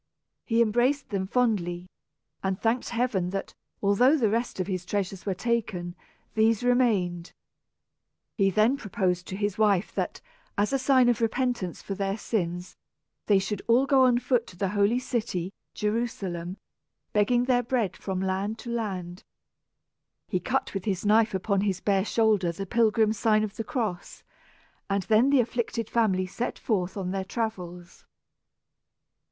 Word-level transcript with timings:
He 0.45 0.63
embraced 0.63 1.09
them 1.09 1.27
fondly, 1.27 1.85
and 2.41 2.59
thanked 2.59 2.89
heaven 2.89 3.29
that, 3.29 3.53
though 3.83 3.89
all 3.89 4.17
the 4.17 4.31
rest 4.31 4.59
of 4.59 4.65
his 4.65 4.83
treasures 4.83 5.27
were 5.27 5.35
taken, 5.35 5.93
these 6.33 6.63
remained. 6.63 7.33
He 8.35 8.49
then 8.49 8.77
proposed 8.77 9.27
to 9.27 9.35
his 9.35 9.59
wife 9.59 9.93
that, 9.93 10.19
as 10.57 10.73
a 10.73 10.79
sign 10.79 11.07
of 11.07 11.21
repentance 11.21 11.83
for 11.83 11.93
their 11.93 12.17
sins, 12.17 12.75
they 13.27 13.37
should 13.37 13.61
all 13.67 13.85
go 13.85 14.05
on 14.05 14.17
foot 14.17 14.47
to 14.47 14.57
the 14.57 14.69
holy 14.69 14.97
city, 14.97 15.53
Jerusalem, 15.75 16.57
begging 17.13 17.43
their 17.45 17.61
bread 17.61 17.95
from 17.95 18.19
land 18.21 18.57
to 18.65 18.71
land. 18.71 19.23
He 20.27 20.39
cut 20.39 20.73
with 20.73 20.85
his 20.85 21.05
knife 21.05 21.35
upon 21.35 21.61
his 21.61 21.79
bare 21.79 22.05
shoulder 22.05 22.51
the 22.51 22.65
pilgrim's 22.65 23.19
sign 23.19 23.43
of 23.43 23.55
the 23.55 23.63
cross, 23.63 24.23
and 24.89 25.03
then 25.03 25.29
the 25.29 25.41
afflicted 25.41 25.91
family 25.91 26.25
set 26.25 26.57
forth 26.57 26.97
on 26.97 27.11
their 27.11 27.23
travels. 27.23 28.03